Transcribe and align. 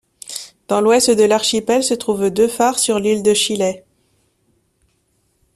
Dans 0.67 0.81
l'Ouest 0.81 1.11
de 1.11 1.23
l'archipel 1.25 1.83
se 1.83 1.93
trouvent 1.93 2.31
deux 2.31 2.47
phares 2.47 2.79
sur 2.79 2.97
l'île 2.97 3.21
de 3.21 3.35
Shillay. 3.35 3.85